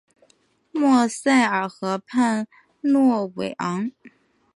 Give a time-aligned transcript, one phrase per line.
[0.71, 2.47] 莫塞尔河畔
[2.81, 3.91] 诺韦昂。